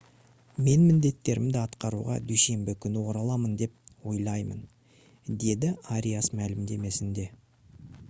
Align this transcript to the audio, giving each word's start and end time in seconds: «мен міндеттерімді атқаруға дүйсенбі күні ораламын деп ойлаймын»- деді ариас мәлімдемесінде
«мен 0.67 0.85
міндеттерімді 0.85 1.59
атқаруға 1.63 2.15
дүйсенбі 2.31 2.75
күні 2.87 3.05
ораламын 3.13 3.55
деп 3.61 4.09
ойлаймын»- 4.15 4.67
деді 5.47 5.75
ариас 6.01 6.35
мәлімдемесінде 6.45 7.33